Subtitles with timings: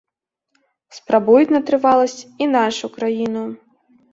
[0.99, 3.45] Спрабуюць на трываласць і нашу краіну.